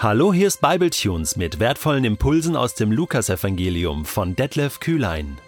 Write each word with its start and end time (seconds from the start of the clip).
Hallo, 0.00 0.32
hier 0.32 0.46
ist 0.46 0.60
Bibletunes 0.60 1.34
mit 1.34 1.58
wertvollen 1.58 2.04
Impulsen 2.04 2.54
aus 2.54 2.76
dem 2.76 2.92
Lukasevangelium 2.92 4.04
von 4.04 4.36
Detlef 4.36 4.78
Kühlein. 4.78 5.38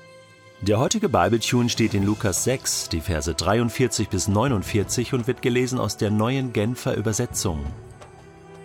Der 0.60 0.80
heutige 0.80 1.08
Bibletune 1.08 1.68
steht 1.68 1.94
in 1.94 2.04
Lukas 2.04 2.42
6, 2.42 2.88
die 2.88 3.00
Verse 3.00 3.32
43 3.32 4.08
bis 4.08 4.26
49 4.26 5.14
und 5.14 5.28
wird 5.28 5.40
gelesen 5.40 5.78
aus 5.78 5.98
der 5.98 6.10
neuen 6.10 6.52
Genfer 6.52 6.96
Übersetzung. 6.96 7.64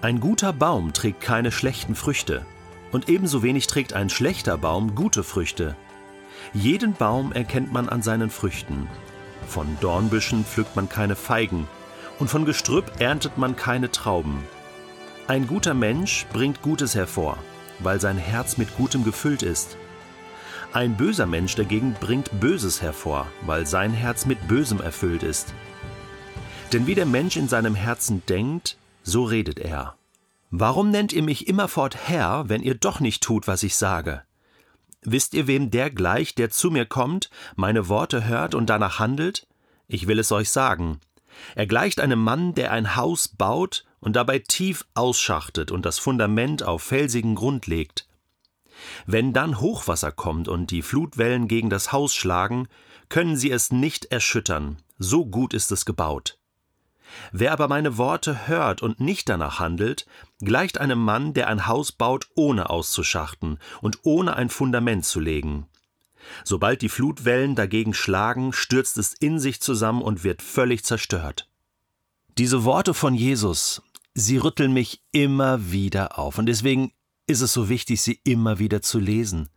Ein 0.01 0.19
guter 0.19 0.53
Baum 0.53 0.91
trägt 0.91 1.21
keine 1.21 1.51
schlechten 1.51 1.93
Früchte, 1.93 2.47
und 2.91 3.07
ebenso 3.07 3.43
wenig 3.43 3.67
trägt 3.67 3.93
ein 3.93 4.09
schlechter 4.09 4.57
Baum 4.57 4.95
gute 4.95 5.23
Früchte. 5.23 5.75
Jeden 6.55 6.93
Baum 6.93 7.31
erkennt 7.31 7.71
man 7.71 7.89
an 7.89 8.01
seinen 8.01 8.31
Früchten. 8.31 8.87
Von 9.47 9.67
Dornbüschen 9.81 10.45
pflückt 10.45 10.75
man 10.75 10.89
keine 10.89 11.15
Feigen, 11.15 11.67
und 12.17 12.27
von 12.27 12.43
Gestrüpp 12.43 12.93
erntet 12.97 13.37
man 13.37 13.55
keine 13.55 13.91
Trauben. 13.91 14.39
Ein 15.27 15.47
guter 15.47 15.73
Mensch 15.73 16.27
bringt 16.31 16.61
Gutes 16.61 16.93
hervor, 16.93 17.39
weil 17.79 17.99
sein 17.99 18.19
Herz 18.19 18.57
mit 18.57 18.77
Gutem 18.77 19.03
gefüllt 19.03 19.41
ist. 19.41 19.75
Ein 20.71 20.95
böser 20.95 21.25
Mensch 21.25 21.55
dagegen 21.55 21.95
bringt 21.99 22.39
Böses 22.39 22.79
hervor, 22.83 23.25
weil 23.41 23.65
sein 23.65 23.91
Herz 23.91 24.27
mit 24.27 24.47
Bösem 24.47 24.79
erfüllt 24.79 25.23
ist. 25.23 25.55
Denn 26.73 26.85
wie 26.85 26.93
der 26.93 27.07
Mensch 27.07 27.37
in 27.37 27.47
seinem 27.47 27.73
Herzen 27.73 28.21
denkt, 28.29 28.77
so 29.01 29.23
redet 29.23 29.57
er. 29.57 29.95
Warum 30.51 30.91
nennt 30.91 31.11
ihr 31.11 31.23
mich 31.23 31.47
immerfort 31.47 31.97
Herr, 32.07 32.47
wenn 32.47 32.61
ihr 32.61 32.75
doch 32.75 32.99
nicht 32.99 33.23
tut, 33.23 33.47
was 33.47 33.63
ich 33.63 33.75
sage? 33.75 34.21
Wisst 35.01 35.33
ihr, 35.33 35.47
wem 35.47 35.71
der 35.71 35.89
gleicht, 35.89 36.37
der 36.37 36.51
zu 36.51 36.69
mir 36.69 36.85
kommt, 36.85 37.31
meine 37.55 37.89
Worte 37.89 38.25
hört 38.25 38.53
und 38.53 38.69
danach 38.69 38.99
handelt? 38.99 39.47
Ich 39.87 40.05
will 40.05 40.19
es 40.19 40.31
euch 40.31 40.51
sagen. 40.51 40.99
Er 41.55 41.65
gleicht 41.65 41.99
einem 41.99 42.19
Mann, 42.19 42.53
der 42.53 42.71
ein 42.71 42.95
Haus 42.95 43.27
baut 43.27 43.85
und 44.05 44.15
dabei 44.15 44.39
tief 44.39 44.85
ausschachtet 44.93 45.71
und 45.71 45.83
das 45.85 45.97
Fundament 45.97 46.63
auf 46.63 46.83
felsigen 46.83 47.33
Grund 47.33 47.65
legt. 47.65 48.07
Wenn 49.07 49.33
dann 49.33 49.59
Hochwasser 49.59 50.11
kommt 50.11 50.47
und 50.47 50.69
die 50.69 50.83
Flutwellen 50.83 51.47
gegen 51.47 51.71
das 51.71 51.91
Haus 51.91 52.13
schlagen, 52.13 52.67
können 53.09 53.35
sie 53.35 53.49
es 53.49 53.71
nicht 53.71 54.05
erschüttern, 54.05 54.77
so 54.99 55.25
gut 55.25 55.55
ist 55.55 55.71
es 55.71 55.85
gebaut. 55.85 56.37
Wer 57.31 57.51
aber 57.51 57.67
meine 57.67 57.97
Worte 57.97 58.47
hört 58.47 58.83
und 58.83 58.99
nicht 58.99 59.27
danach 59.27 59.59
handelt, 59.59 60.05
gleicht 60.39 60.79
einem 60.79 60.99
Mann, 60.99 61.33
der 61.33 61.47
ein 61.47 61.65
Haus 61.65 61.91
baut, 61.91 62.27
ohne 62.35 62.69
auszuschachten 62.69 63.57
und 63.81 63.99
ohne 64.03 64.35
ein 64.35 64.49
Fundament 64.49 65.05
zu 65.05 65.19
legen. 65.19 65.67
Sobald 66.43 66.81
die 66.83 66.89
Flutwellen 66.89 67.55
dagegen 67.55 67.93
schlagen, 67.93 68.53
stürzt 68.53 68.97
es 68.97 69.13
in 69.13 69.39
sich 69.39 69.61
zusammen 69.61 70.03
und 70.03 70.23
wird 70.23 70.43
völlig 70.43 70.83
zerstört. 70.83 71.47
Diese 72.37 72.65
Worte 72.65 72.93
von 72.93 73.13
Jesus 73.15 73.81
sie 74.15 74.37
rütteln 74.37 74.73
mich 74.73 75.03
immer 75.11 75.71
wieder 75.71 76.17
auf. 76.17 76.39
Und 76.39 76.47
deswegen 76.47 76.93
ist 77.27 77.41
es 77.41 77.53
so 77.53 77.69
wichtig, 77.69 78.01
sie 78.01 78.19
immer 78.23 78.57
wieder 78.57 78.81
zu 78.81 78.97
lesen. 78.97 79.49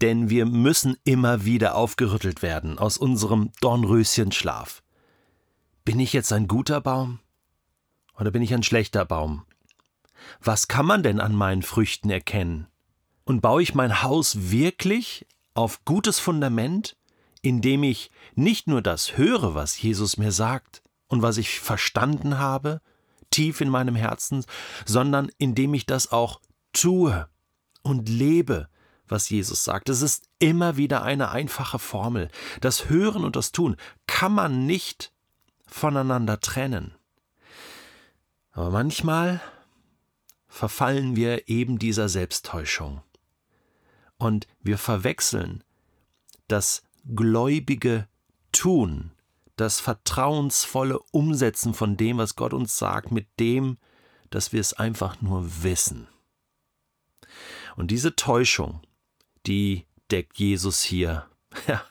Denn 0.00 0.28
wir 0.28 0.46
müssen 0.46 0.96
immer 1.04 1.44
wieder 1.44 1.76
aufgerüttelt 1.76 2.42
werden 2.42 2.78
aus 2.78 2.96
unserem 2.96 3.52
Dornröschenschlaf. 3.60 4.82
Bin 5.84 6.00
ich 6.00 6.12
jetzt 6.12 6.32
ein 6.32 6.48
guter 6.48 6.80
Baum? 6.80 7.20
Oder 8.18 8.30
bin 8.30 8.42
ich 8.42 8.52
ein 8.54 8.62
schlechter 8.62 9.04
Baum? 9.04 9.44
Was 10.40 10.68
kann 10.68 10.86
man 10.86 11.02
denn 11.02 11.20
an 11.20 11.34
meinen 11.34 11.62
Früchten 11.62 12.10
erkennen? 12.10 12.66
Und 13.24 13.40
baue 13.40 13.62
ich 13.62 13.74
mein 13.74 14.02
Haus 14.02 14.50
wirklich 14.50 15.26
auf 15.54 15.84
gutes 15.84 16.18
Fundament, 16.18 16.96
indem 17.40 17.82
ich 17.82 18.10
nicht 18.34 18.66
nur 18.66 18.82
das 18.82 19.16
höre, 19.16 19.54
was 19.54 19.80
Jesus 19.80 20.16
mir 20.16 20.32
sagt 20.32 20.82
und 21.08 21.22
was 21.22 21.36
ich 21.36 21.60
verstanden 21.60 22.38
habe, 22.38 22.80
tief 23.32 23.60
in 23.60 23.68
meinem 23.68 23.96
Herzen, 23.96 24.44
sondern 24.86 25.30
indem 25.38 25.74
ich 25.74 25.86
das 25.86 26.12
auch 26.12 26.40
tue 26.72 27.28
und 27.82 28.08
lebe, 28.08 28.68
was 29.08 29.28
Jesus 29.28 29.64
sagt. 29.64 29.88
Es 29.88 30.02
ist 30.02 30.28
immer 30.38 30.76
wieder 30.76 31.02
eine 31.02 31.30
einfache 31.30 31.78
Formel. 31.78 32.28
Das 32.60 32.88
Hören 32.88 33.24
und 33.24 33.34
das 33.34 33.52
Tun 33.52 33.76
kann 34.06 34.32
man 34.32 34.66
nicht 34.66 35.12
voneinander 35.66 36.40
trennen. 36.40 36.94
Aber 38.52 38.70
manchmal 38.70 39.40
verfallen 40.46 41.16
wir 41.16 41.48
eben 41.48 41.78
dieser 41.78 42.08
Selbsttäuschung. 42.08 43.02
Und 44.18 44.46
wir 44.60 44.78
verwechseln 44.78 45.64
das 46.46 46.82
gläubige 47.14 48.06
Tun 48.52 49.12
das 49.56 49.80
vertrauensvolle 49.80 50.98
Umsetzen 51.10 51.74
von 51.74 51.96
dem, 51.96 52.18
was 52.18 52.36
Gott 52.36 52.54
uns 52.54 52.78
sagt, 52.78 53.12
mit 53.12 53.28
dem, 53.38 53.78
dass 54.30 54.52
wir 54.52 54.60
es 54.60 54.72
einfach 54.72 55.20
nur 55.20 55.62
wissen. 55.62 56.08
Und 57.76 57.90
diese 57.90 58.16
Täuschung, 58.16 58.80
die 59.46 59.86
deckt 60.10 60.38
Jesus 60.38 60.82
hier 60.82 61.26
ja, 61.66 61.82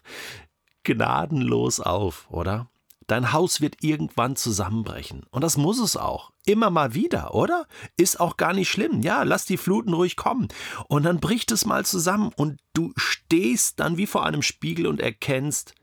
gnadenlos 0.83 1.79
auf, 1.79 2.27
oder? 2.29 2.67
Dein 3.07 3.33
Haus 3.33 3.59
wird 3.59 3.83
irgendwann 3.83 4.37
zusammenbrechen. 4.37 5.25
Und 5.31 5.43
das 5.43 5.57
muss 5.57 5.79
es 5.79 5.97
auch. 5.97 6.31
Immer 6.45 6.69
mal 6.69 6.93
wieder, 6.93 7.35
oder? 7.35 7.67
Ist 7.97 8.21
auch 8.21 8.37
gar 8.37 8.53
nicht 8.53 8.69
schlimm. 8.69 9.01
Ja, 9.01 9.23
lass 9.23 9.43
die 9.43 9.57
Fluten 9.57 9.93
ruhig 9.93 10.15
kommen. 10.15 10.47
Und 10.87 11.03
dann 11.03 11.19
bricht 11.19 11.51
es 11.51 11.65
mal 11.65 11.85
zusammen 11.85 12.31
und 12.37 12.61
du 12.73 12.93
stehst 12.95 13.81
dann 13.81 13.97
wie 13.97 14.07
vor 14.07 14.25
einem 14.25 14.41
Spiegel 14.41 14.87
und 14.87 15.01
erkennst, 15.01 15.73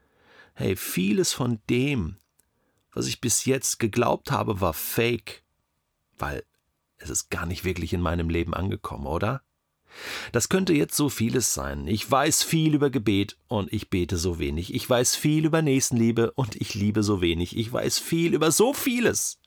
hey, 0.58 0.74
vieles 0.74 1.32
von 1.32 1.60
dem, 1.70 2.16
was 2.92 3.06
ich 3.06 3.20
bis 3.20 3.44
jetzt 3.44 3.78
geglaubt 3.78 4.32
habe, 4.32 4.60
war 4.60 4.74
fake, 4.74 5.44
weil 6.19 6.42
es 6.96 7.10
ist 7.10 7.30
gar 7.30 7.46
nicht 7.46 7.64
wirklich 7.64 7.92
in 7.92 8.00
meinem 8.00 8.28
Leben 8.28 8.54
angekommen, 8.54 9.06
oder? 9.06 9.42
Das 10.32 10.48
könnte 10.48 10.72
jetzt 10.72 10.96
so 10.96 11.08
vieles 11.08 11.54
sein. 11.54 11.86
Ich 11.86 12.10
weiß 12.10 12.42
viel 12.42 12.74
über 12.74 12.91
Gebet 12.91 13.38
und 13.46 13.72
ich 13.72 13.88
bete 13.88 14.16
so 14.16 14.41
wenig. 14.41 14.74
Ich 14.74 14.91
weiß 14.91 15.14
viel 15.14 15.44
über 15.44 15.62
Nächstenliebe 15.62 16.32
und 16.32 16.56
ich 16.56 16.75
liebe 16.75 17.04
so 17.04 17.20
wenig. 17.20 17.56
Ich 17.56 17.72
weiß 17.72 18.00
viel 18.00 18.34
über 18.34 18.50
so 18.50 18.75
vieles. 18.75 19.40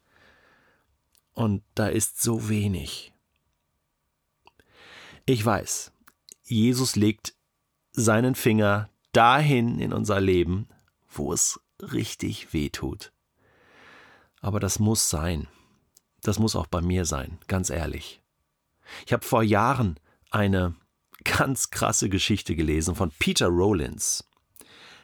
Und 1.34 1.62
da 1.76 1.88
ist 1.88 2.22
so 2.22 2.48
wenig. 2.48 3.14
Ich 5.26 5.46
weiß, 5.46 5.92
Jesus 6.44 6.96
legt 6.96 7.36
seinen 7.92 8.36
Finger 8.36 8.90
dahin 9.12 9.78
in 9.80 9.92
unser 9.92 10.22
Leben, 10.22 10.68
wo 11.12 11.34
es 11.34 11.60
richtig 11.82 12.54
weh 12.54 12.70
tut. 12.70 13.12
Aber 14.42 14.60
das 14.60 14.80
muss 14.80 15.10
sein. 15.10 15.48
Das 16.22 16.40
muss 16.40 16.56
auch 16.56 16.68
bei 16.68 16.82
mir 16.82 17.06
sein, 17.06 17.38
ganz 17.48 17.70
ehrlich. 17.70 18.22
Ich 19.06 19.14
habe 19.14 19.26
vor 19.26 19.44
Jahren 19.44 20.00
eine 20.30 20.76
ganz 21.24 21.70
krasse 21.70 22.10
Geschichte 22.10 22.56
gelesen 22.56 22.96
von 22.96 23.12
Peter 23.20 23.48
Rollins. 23.48 24.28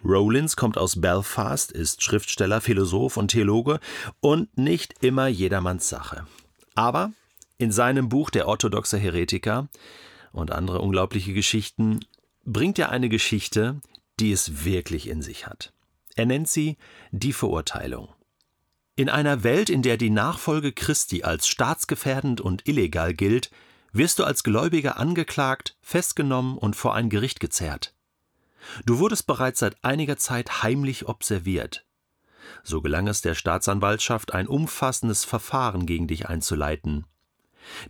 Rollins 0.04 0.56
kommt 0.56 0.78
aus 0.78 1.02
Belfast, 1.02 1.72
ist 1.72 2.04
Schriftsteller, 2.04 2.62
Philosoph 2.62 3.18
und 3.18 3.30
Theologe 3.30 3.80
und 4.20 4.58
nicht 4.58 5.04
immer 5.04 5.28
jedermanns 5.28 5.90
Sache. 5.90 6.28
Aber 6.76 7.12
in 7.58 7.72
seinem 7.72 8.10
Buch 8.10 8.30
Der 8.30 8.48
orthodoxe 8.48 8.98
Heretiker 8.98 9.68
und 10.32 10.52
andere 10.52 10.80
unglaubliche 10.82 11.34
Geschichten 11.34 12.00
bringt 12.46 12.78
er 12.78 12.90
eine 12.90 13.10
Geschichte, 13.10 13.82
die 14.20 14.32
es 14.32 14.64
wirklich 14.64 15.08
in 15.08 15.22
sich 15.22 15.48
hat. 15.48 15.74
Er 16.18 16.26
nennt 16.26 16.50
sie 16.50 16.78
die 17.12 17.32
Verurteilung. 17.32 18.10
In 18.96 19.08
einer 19.08 19.44
Welt, 19.44 19.70
in 19.70 19.84
der 19.84 19.98
die 19.98 20.10
Nachfolge 20.10 20.74
Christi 20.74 21.22
als 21.22 21.48
staatsgefährdend 21.48 22.42
und 22.42 22.68
illegal 22.68 23.14
gilt, 23.14 23.52
wirst 23.94 24.18
du 24.18 24.24
als 24.24 24.44
Gläubiger 24.44 24.98
angeklagt, 24.98 25.78
festgenommen 25.80 26.58
und 26.58 26.76
vor 26.76 26.96
ein 26.96 27.10
Gericht 27.10 27.40
gezerrt. 27.40 27.94
Du 28.84 28.98
wurdest 28.98 29.28
bereits 29.28 29.60
seit 29.60 29.84
einiger 29.84 30.18
Zeit 30.18 30.64
heimlich 30.64 31.08
observiert. 31.08 31.86
So 32.64 32.82
gelang 32.82 33.08
es 33.08 33.22
der 33.22 33.36
Staatsanwaltschaft, 33.36 34.34
ein 34.34 34.48
umfassendes 34.48 35.24
Verfahren 35.24 35.86
gegen 35.86 36.08
dich 36.08 36.28
einzuleiten. 36.28 37.06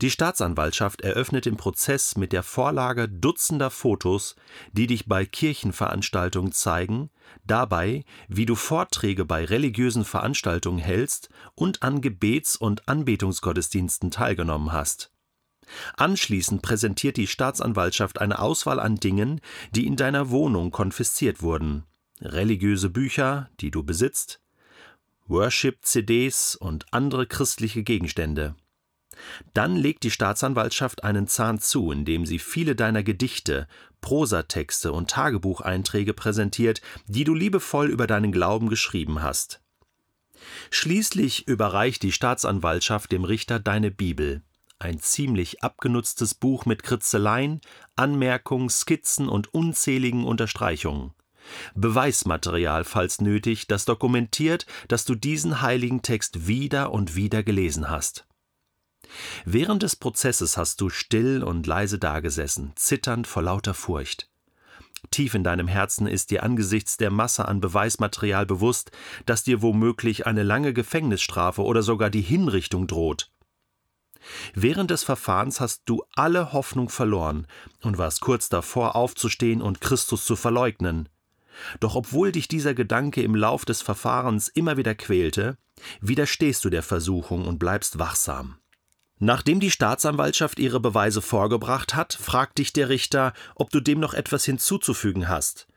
Die 0.01 0.11
Staatsanwaltschaft 0.11 1.01
eröffnet 1.01 1.45
den 1.45 1.57
Prozess 1.57 2.17
mit 2.17 2.33
der 2.33 2.43
Vorlage 2.43 3.07
dutzender 3.07 3.69
Fotos, 3.69 4.35
die 4.71 4.87
dich 4.87 5.07
bei 5.07 5.25
Kirchenveranstaltungen 5.25 6.51
zeigen, 6.51 7.09
dabei, 7.45 8.03
wie 8.27 8.45
du 8.45 8.55
Vorträge 8.55 9.25
bei 9.25 9.45
religiösen 9.45 10.05
Veranstaltungen 10.05 10.79
hältst 10.79 11.29
und 11.55 11.83
an 11.83 12.01
Gebets- 12.01 12.55
und 12.55 12.87
Anbetungsgottesdiensten 12.87 14.11
teilgenommen 14.11 14.71
hast. 14.71 15.11
Anschließend 15.97 16.61
präsentiert 16.61 17.17
die 17.17 17.27
Staatsanwaltschaft 17.27 18.21
eine 18.21 18.39
Auswahl 18.39 18.79
an 18.79 18.95
Dingen, 18.95 19.41
die 19.71 19.85
in 19.85 19.95
deiner 19.95 20.29
Wohnung 20.29 20.71
konfisziert 20.71 21.41
wurden. 21.41 21.83
Religiöse 22.21 22.89
Bücher, 22.89 23.49
die 23.59 23.69
du 23.69 23.83
besitzt, 23.83 24.41
Worship-CDs 25.27 26.55
und 26.55 26.85
andere 26.93 27.27
christliche 27.27 27.83
Gegenstände. 27.83 28.55
Dann 29.53 29.75
legt 29.75 30.03
die 30.03 30.11
Staatsanwaltschaft 30.11 31.03
einen 31.03 31.27
Zahn 31.27 31.59
zu, 31.59 31.91
indem 31.91 32.25
sie 32.25 32.39
viele 32.39 32.75
deiner 32.75 33.03
Gedichte, 33.03 33.67
Prosatexte 34.01 34.91
und 34.91 35.09
Tagebucheinträge 35.09 36.13
präsentiert, 36.13 36.81
die 37.07 37.23
du 37.23 37.33
liebevoll 37.33 37.87
über 37.87 38.07
deinen 38.07 38.31
Glauben 38.31 38.69
geschrieben 38.69 39.21
hast. 39.21 39.61
Schließlich 40.69 41.47
überreicht 41.47 42.03
die 42.03 42.11
Staatsanwaltschaft 42.11 43.11
dem 43.11 43.23
Richter 43.23 43.59
deine 43.59 43.91
Bibel, 43.91 44.43
ein 44.79 44.99
ziemlich 44.99 45.63
abgenutztes 45.63 46.35
Buch 46.35 46.65
mit 46.65 46.83
Kritzeleien, 46.83 47.61
Anmerkungen, 47.95 48.69
Skizzen 48.69 49.27
und 49.27 49.53
unzähligen 49.53 50.23
Unterstreichungen. 50.23 51.13
Beweismaterial, 51.75 52.83
falls 52.83 53.21
nötig, 53.21 53.67
das 53.67 53.85
dokumentiert, 53.85 54.65
dass 54.87 55.05
du 55.05 55.15
diesen 55.15 55.61
heiligen 55.61 56.01
Text 56.01 56.47
wieder 56.47 56.91
und 56.91 57.15
wieder 57.15 57.41
gelesen 57.41 57.89
hast. 57.89 58.26
Während 59.45 59.83
des 59.83 59.95
Prozesses 59.95 60.57
hast 60.57 60.81
du 60.81 60.89
still 60.89 61.43
und 61.43 61.67
leise 61.67 61.99
dagesessen, 61.99 62.73
zitternd 62.75 63.27
vor 63.27 63.43
lauter 63.43 63.73
Furcht. 63.73 64.29
Tief 65.11 65.35
in 65.35 65.43
deinem 65.43 65.67
Herzen 65.67 66.07
ist 66.07 66.31
dir 66.31 66.43
angesichts 66.43 66.97
der 66.97 67.11
Masse 67.11 67.47
an 67.47 67.61
Beweismaterial 67.61 68.45
bewusst, 68.45 68.91
dass 69.25 69.43
dir 69.43 69.61
womöglich 69.61 70.25
eine 70.25 70.43
lange 70.43 70.73
Gefängnisstrafe 70.73 71.63
oder 71.63 71.83
sogar 71.83 72.09
die 72.09 72.21
Hinrichtung 72.21 72.87
droht. 72.87 73.31
Während 74.53 74.91
des 74.91 75.03
Verfahrens 75.03 75.59
hast 75.59 75.83
du 75.85 76.03
alle 76.15 76.51
Hoffnung 76.51 76.89
verloren 76.89 77.47
und 77.81 77.97
warst 77.97 78.21
kurz 78.21 78.49
davor 78.49 78.95
aufzustehen 78.95 79.61
und 79.61 79.79
Christus 79.79 80.25
zu 80.25 80.35
verleugnen. 80.35 81.07
Doch 81.79 81.95
obwohl 81.95 82.31
dich 82.31 82.47
dieser 82.47 82.73
Gedanke 82.73 83.21
im 83.21 83.35
Lauf 83.35 83.65
des 83.65 83.81
Verfahrens 83.81 84.47
immer 84.47 84.77
wieder 84.77 84.95
quälte, 84.95 85.57
widerstehst 86.01 86.65
du 86.65 86.69
der 86.69 86.83
Versuchung 86.83 87.47
und 87.47 87.59
bleibst 87.59 87.99
wachsam. 87.99 88.57
Nachdem 89.19 89.59
die 89.59 89.71
Staatsanwaltschaft 89.71 90.59
ihre 90.59 90.79
Beweise 90.79 91.21
vorgebracht 91.21 91.95
hat, 91.95 92.13
fragt 92.13 92.59
dich 92.59 92.71
der 92.71 92.89
Richter, 92.89 93.33
ob 93.55 93.71
du 93.71 93.79
dem 93.79 93.99
noch 93.99 94.13
etwas 94.13 94.45
hinzuzufügen 94.45 95.27
hast. 95.27 95.67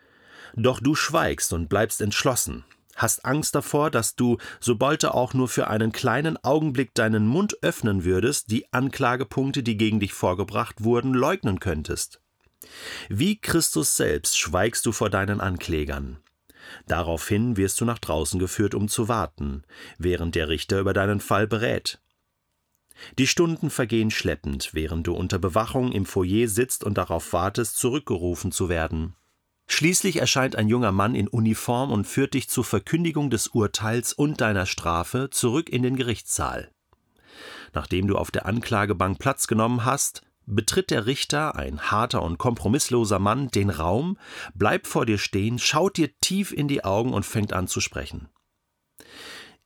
Doch 0.54 0.81
du 0.81 0.94
schweigst 0.94 1.52
und 1.52 1.69
bleibst 1.69 2.00
entschlossen, 2.00 2.64
hast 2.96 3.25
Angst 3.25 3.54
davor, 3.54 3.90
dass 3.90 4.14
du, 4.14 4.37
sobald 4.60 5.04
du 5.04 5.14
auch 5.14 5.32
nur 5.32 5.48
für 5.48 5.69
einen 5.69 5.92
kleinen 5.92 6.37
Augenblick 6.44 6.94
deinen 6.94 7.26
Mund 7.26 7.56
öffnen 7.62 8.04
würdest, 8.04 8.50
die 8.50 8.70
Anklagepunkte, 8.72 9.62
die 9.62 9.76
gegen 9.76 10.00
dich 10.00 10.12
vorgebracht 10.12 10.84
wurden, 10.84 11.14
leugnen 11.14 11.60
könntest. 11.60 12.20
Wie 13.08 13.40
Christus 13.40 13.96
selbst 13.96 14.38
schweigst 14.38 14.84
du 14.84 14.92
vor 14.92 15.08
deinen 15.08 15.40
Anklägern. 15.40 16.19
Daraufhin 16.87 17.56
wirst 17.56 17.81
du 17.81 17.87
nach 17.87 17.98
draußen 17.98 18.38
geführt, 18.38 18.75
um 18.75 18.88
zu 18.88 19.08
warten, 19.08 19.64
während 19.96 20.34
der 20.34 20.48
Richter 20.48 20.78
über 20.78 20.92
deinen 20.92 21.20
Fall 21.20 21.46
berät. 21.46 22.00
Die 23.19 23.26
Stunden 23.26 23.70
vergehen 23.70 24.11
schleppend, 24.11 24.70
während 24.73 25.06
du 25.06 25.14
unter 25.14 25.38
Bewachung 25.38 25.93
im 25.93 26.06
Foyer 26.06 26.49
sitzt 26.49 26.85
und 26.85 26.99
darauf 26.99 27.32
wartest, 27.32 27.76
zurückgerufen 27.76 28.52
zu 28.52 28.69
werden. 28.69 29.14
Schließlich 29.67 30.17
erscheint 30.17 30.56
ein 30.56 30.69
junger 30.69 30.91
Mann 30.91 31.14
in 31.14 31.29
Uniform 31.29 31.93
und 31.93 32.06
führt 32.06 32.35
dich 32.35 32.49
zur 32.49 32.64
Verkündigung 32.64 33.31
des 33.31 33.49
Urteils 33.49 34.12
und 34.12 34.41
deiner 34.41 34.67
Strafe 34.67 35.31
zurück 35.31 35.69
in 35.69 35.82
den 35.82 35.97
Gerichtssaal. 35.97 36.70
Nachdem 37.73 38.08
du 38.08 38.17
auf 38.17 38.32
der 38.32 38.47
Anklagebank 38.47 39.20
Platz 39.20 39.47
genommen 39.47 39.85
hast, 39.85 40.23
betritt 40.47 40.91
der 40.91 41.06
Richter, 41.06 41.55
ein 41.55 41.81
harter 41.82 42.23
und 42.23 42.38
kompromissloser 42.38 43.20
Mann, 43.20 43.49
den 43.49 43.70
Raum, 43.70 44.19
bleibt 44.55 44.88
vor 44.88 45.06
dir 45.06 45.19
stehen, 45.19 45.58
schaut 45.58 45.97
dir 45.97 46.11
tief 46.20 46.52
in 46.52 46.67
die 46.67 46.85
Augen 46.85 47.12
und 47.12 47.25
fängt 47.25 47.52
an 47.52 47.69
zu 47.69 47.81
sprechen. 47.81 48.29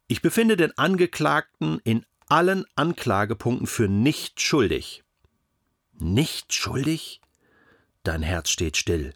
Ich 0.06 0.20
befinde 0.20 0.56
den 0.56 0.76
Angeklagten 0.76 1.80
in 1.82 2.04
allen 2.34 2.64
Anklagepunkten 2.74 3.68
für 3.68 3.86
nicht 3.86 4.40
schuldig. 4.40 5.04
Nicht 5.92 6.52
schuldig? 6.52 7.20
Dein 8.02 8.22
Herz 8.22 8.50
steht 8.50 8.76
still. 8.76 9.14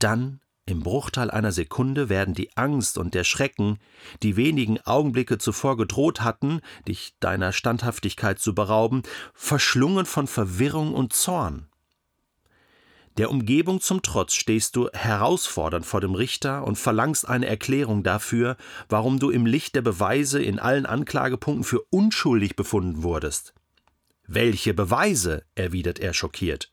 Dann, 0.00 0.40
im 0.66 0.80
Bruchteil 0.80 1.30
einer 1.30 1.52
Sekunde, 1.52 2.08
werden 2.08 2.34
die 2.34 2.56
Angst 2.56 2.98
und 2.98 3.14
der 3.14 3.22
Schrecken, 3.22 3.78
die 4.24 4.34
wenigen 4.34 4.80
Augenblicke 4.80 5.38
zuvor 5.38 5.76
gedroht 5.76 6.22
hatten, 6.22 6.60
dich 6.88 7.14
deiner 7.20 7.52
Standhaftigkeit 7.52 8.40
zu 8.40 8.52
berauben, 8.52 9.04
verschlungen 9.32 10.04
von 10.04 10.26
Verwirrung 10.26 10.92
und 10.92 11.12
Zorn. 11.12 11.68
Der 13.16 13.30
Umgebung 13.30 13.80
zum 13.80 14.02
Trotz 14.02 14.34
stehst 14.34 14.74
du 14.74 14.88
herausfordernd 14.92 15.86
vor 15.86 16.00
dem 16.00 16.14
Richter 16.14 16.64
und 16.64 16.76
verlangst 16.76 17.28
eine 17.28 17.46
Erklärung 17.46 18.02
dafür, 18.02 18.56
warum 18.88 19.20
du 19.20 19.30
im 19.30 19.46
Licht 19.46 19.76
der 19.76 19.82
Beweise 19.82 20.42
in 20.42 20.58
allen 20.58 20.84
Anklagepunkten 20.84 21.64
für 21.64 21.82
unschuldig 21.90 22.56
befunden 22.56 23.04
wurdest. 23.04 23.54
Welche 24.26 24.74
Beweise? 24.74 25.44
erwidert 25.54 26.00
er 26.00 26.12
schockiert. 26.12 26.72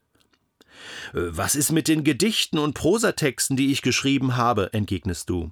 Äh, 1.13 1.29
was 1.29 1.55
ist 1.55 1.71
mit 1.71 1.88
den 1.88 2.03
Gedichten 2.03 2.57
und 2.57 2.73
Prosatexten, 2.73 3.55
die 3.55 3.71
ich 3.71 3.83
geschrieben 3.83 4.35
habe? 4.35 4.73
entgegnest 4.73 5.29
du. 5.29 5.51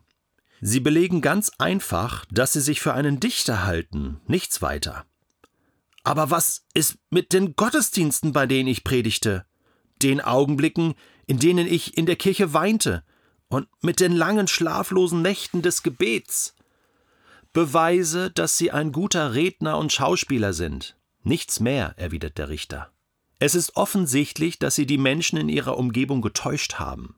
Sie 0.62 0.80
belegen 0.80 1.22
ganz 1.22 1.52
einfach, 1.58 2.26
dass 2.32 2.54
sie 2.54 2.62
sich 2.62 2.82
für 2.82 2.94
einen 2.94 3.20
Dichter 3.20 3.64
halten, 3.64 4.20
nichts 4.28 4.62
weiter. 4.62 5.06
Aber 6.04 6.32
was 6.32 6.66
ist 6.74 6.98
mit 7.10 7.32
den 7.34 7.56
Gottesdiensten, 7.56 8.34
bei 8.34 8.46
denen 8.48 8.68
ich 8.68 8.84
predigte? 8.84 9.46
Den 10.02 10.22
Augenblicken, 10.22 10.96
in 11.28 11.40
denen 11.40 11.68
ich 11.68 11.98
in 11.98 12.06
der 12.06 12.16
Kirche 12.16 12.54
weinte, 12.54 13.04
und 13.50 13.68
mit 13.82 14.00
den 14.00 14.14
langen 14.14 14.48
schlaflosen 14.48 15.22
Nächten 15.22 15.62
des 15.62 15.84
Gebets. 15.84 16.56
Beweise, 17.52 18.30
dass 18.30 18.58
Sie 18.58 18.72
ein 18.72 18.92
guter 18.92 19.34
Redner 19.34 19.78
und 19.78 19.92
Schauspieler 19.92 20.54
sind. 20.54 20.96
Nichts 21.24 21.60
mehr, 21.60 21.94
erwidert 21.98 22.38
der 22.38 22.50
Richter. 22.50 22.92
Es 23.40 23.56
ist 23.56 23.76
offensichtlich, 23.76 24.60
dass 24.60 24.76
Sie 24.76 24.86
die 24.86 24.98
Menschen 24.98 25.38
in 25.38 25.50
Ihrer 25.50 25.78
Umgebung 25.78 26.22
getäuscht 26.22 26.76
haben. 26.76 27.16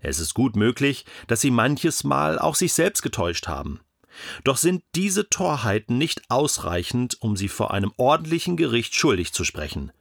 Es 0.00 0.18
ist 0.18 0.34
gut 0.34 0.56
möglich, 0.56 1.04
dass 1.28 1.40
Sie 1.40 1.50
manches 1.50 2.04
Mal 2.04 2.38
auch 2.38 2.54
sich 2.54 2.72
selbst 2.72 3.02
getäuscht 3.02 3.48
haben. 3.48 3.80
Doch 4.44 4.56
sind 4.56 4.82
diese 4.94 5.28
Torheiten 5.28 5.96
nicht 5.96 6.22
ausreichend, 6.28 7.16
um 7.20 7.36
Sie 7.36 7.48
vor 7.48 7.72
einem 7.72 7.92
ordentlichen 7.96 8.56
Gericht 8.56 8.94
schuldig 8.94 9.32
zu 9.32 9.44
sprechen. 9.44 9.92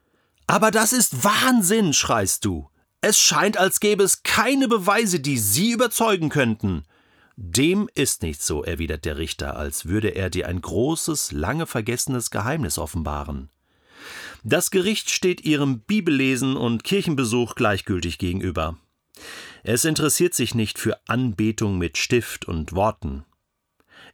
Aber 0.50 0.72
das 0.72 0.94
ist 0.94 1.24
Wahnsinn, 1.24 1.94
schreist 1.94 2.44
du. 2.44 2.72
Es 3.02 3.20
scheint, 3.20 3.58
als 3.60 3.80
gäbe 3.80 4.02
es 4.02 4.24
keine 4.24 4.68
Beweise, 4.68 5.20
die 5.20 5.38
Sie 5.38 5.70
überzeugen 5.70 6.30
könnten. 6.30 6.86
Dem 7.36 7.88
ist 7.94 8.24
nicht 8.24 8.42
so, 8.42 8.64
erwidert 8.64 9.06
der 9.06 9.20
Richter, 9.20 9.58
als 9.58 9.86
würde 9.86 10.08
er 10.08 10.32
dir 10.32 10.48
ein 10.48 10.60
großes, 10.60 11.34
lange 11.34 11.68
vergessenes 11.68 12.32
Geheimnis 12.32 12.80
offenbaren. 12.80 13.52
Das 14.44 14.72
Gericht 14.72 15.12
steht 15.12 15.42
ihrem 15.42 15.82
Bibellesen 15.82 16.58
und 16.58 16.84
Kirchenbesuch 16.84 17.54
gleichgültig 17.54 18.18
gegenüber. 18.18 18.76
Es 19.62 19.86
interessiert 19.86 20.34
sich 20.34 20.56
nicht 20.56 20.80
für 20.80 21.00
Anbetung 21.08 21.78
mit 21.78 22.00
Stift 22.00 22.46
und 22.46 22.74
Worten. 22.74 23.24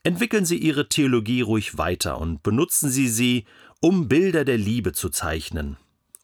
Entwickeln 0.03 0.45
Sie 0.45 0.57
Ihre 0.57 0.89
Theologie 0.89 1.39
ruhig 1.39 1.77
weiter 1.77 2.19
und 2.19 2.43
benutzen 2.43 2.89
Sie 2.89 3.07
sie, 3.07 3.45
um 3.79 4.09
Bilder 4.09 4.43
der 4.43 4.57
Liebe 4.57 4.91
zu 4.91 5.07
zeichnen. 5.07 5.77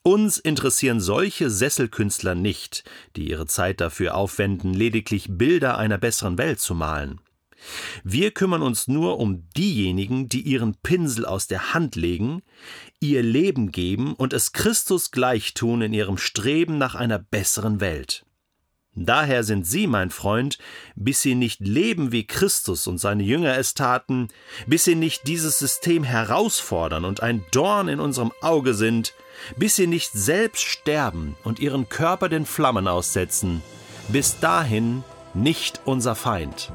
Uns 0.03 0.39
interessieren 0.39 1.00
solche 1.00 1.51
Sesselkünstler 1.51 2.34
nicht, 2.34 2.84
die 3.15 3.29
ihre 3.29 3.46
Zeit 3.46 3.81
dafür 3.81 4.15
aufwenden, 4.15 4.74
lediglich 4.74 5.27
Bilder 5.29 5.77
einer 5.77 6.00
besseren 6.00 6.39
Welt 6.39 6.60
zu 6.60 6.74
malen. 6.74 7.22
Wir 8.03 8.31
kümmern 8.31 8.63
uns 8.63 8.88
nur 8.88 9.20
um 9.20 9.48
diejenigen, 9.55 10.27
die 10.27 10.41
ihren 10.41 10.75
Pinsel 10.75 11.25
aus 11.25 11.46
der 11.46 11.75
Hand 11.75 11.96
legen, 11.96 12.41
ihr 13.00 13.22
Leben 13.22 13.72
geben 13.72 14.15
und 14.15 14.34
es 14.34 14.53
Christus 14.53 15.12
gleichtun 15.12 15.84
in 15.84 15.93
ihrem 15.93 16.17
Streben 16.17 16.79
nach 16.79 16.96
einer 16.96 17.20
besseren 17.20 17.79
Welt. 17.79 18.25
Daher 18.93 19.45
sind 19.45 19.65
Sie, 19.65 19.88
mein 19.88 20.10
Freund, 20.10 20.57
bis 20.95 21.21
Sie 21.21 21.33
nicht 21.33 21.62
leben, 21.62 22.12
wie 22.12 22.27
Christus 22.27 22.88
und 22.88 22.98
seine 22.98 23.24
Jünger 23.24 23.57
es 23.57 23.74
taten, 23.74 24.27
bis 24.67 24.83
Sie 24.83 24.95
nicht 24.95 25.27
dieses 25.27 25.60
System 25.60 26.03
herausfordern 26.03 27.05
und 27.05 27.24
ein 27.24 27.45
Dorn 27.51 27.88
in 27.88 28.01
unserem 28.01 28.33
Auge 28.41 28.74
sind, 28.74 29.13
bis 29.55 29.77
Sie 29.77 29.88
nicht 29.88 30.12
selbst 30.12 30.63
sterben 30.63 31.38
und 31.45 31.60
Ihren 31.60 31.88
Körper 31.88 32.27
den 32.27 32.45
Flammen 32.45 32.89
aussetzen, 32.89 33.62
bis 34.10 34.39
dahin 34.39 35.05
nicht 35.33 35.79
unser 35.86 36.15
Feind. 36.15 36.74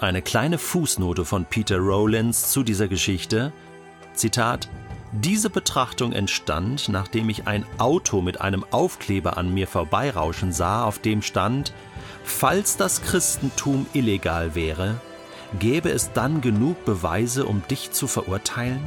Eine 0.00 0.22
kleine 0.22 0.56
Fußnote 0.56 1.26
von 1.26 1.44
Peter 1.44 1.76
Rowlands 1.76 2.50
zu 2.50 2.62
dieser 2.62 2.88
Geschichte. 2.88 3.52
Zitat 4.14 4.68
diese 5.12 5.50
Betrachtung 5.50 6.12
entstand, 6.12 6.88
nachdem 6.88 7.28
ich 7.28 7.46
ein 7.46 7.66
Auto 7.76 8.22
mit 8.22 8.40
einem 8.40 8.64
Aufkleber 8.70 9.36
an 9.36 9.52
mir 9.52 9.66
vorbeirauschen 9.66 10.52
sah, 10.52 10.84
auf 10.84 10.98
dem 10.98 11.20
stand, 11.20 11.74
falls 12.24 12.78
das 12.78 13.02
Christentum 13.02 13.86
illegal 13.92 14.54
wäre, 14.54 15.00
gäbe 15.58 15.90
es 15.90 16.12
dann 16.12 16.40
genug 16.40 16.84
Beweise, 16.86 17.44
um 17.44 17.62
dich 17.68 17.90
zu 17.90 18.06
verurteilen? 18.06 18.80